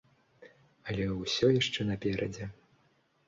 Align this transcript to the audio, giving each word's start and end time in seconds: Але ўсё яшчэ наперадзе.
Але 0.93 1.05
ўсё 1.17 1.47
яшчэ 1.61 1.87
наперадзе. 1.91 2.47